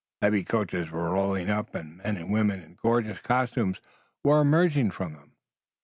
[0.19, 3.79] Heavy coaches were rolling up, and men and women in gorgeous costumes
[4.23, 5.35] were emerging from them.